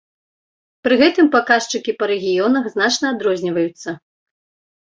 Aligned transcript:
Пры 0.87 0.95
гэтым 1.01 1.29
паказчыкі 1.35 1.95
па 1.99 2.09
рэгіёнах 2.13 2.63
значна 2.77 3.05
адрозніваюцца. 3.17 3.89